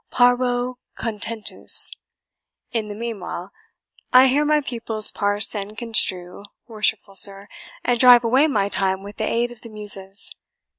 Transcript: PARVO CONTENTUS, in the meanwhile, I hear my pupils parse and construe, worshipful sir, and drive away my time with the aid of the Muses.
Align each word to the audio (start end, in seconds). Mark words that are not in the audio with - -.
PARVO 0.09 0.79
CONTENTUS, 0.97 1.91
in 2.71 2.87
the 2.87 2.95
meanwhile, 2.95 3.51
I 4.11 4.29
hear 4.29 4.43
my 4.43 4.59
pupils 4.59 5.11
parse 5.11 5.53
and 5.53 5.77
construe, 5.77 6.41
worshipful 6.67 7.13
sir, 7.13 7.47
and 7.83 7.99
drive 7.99 8.23
away 8.23 8.47
my 8.47 8.67
time 8.67 9.03
with 9.03 9.17
the 9.17 9.29
aid 9.31 9.51
of 9.51 9.61
the 9.61 9.69
Muses. 9.69 10.33